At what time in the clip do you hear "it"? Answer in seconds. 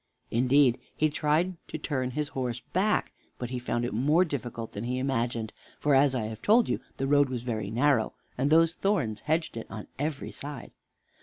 3.85-3.93, 9.57-9.67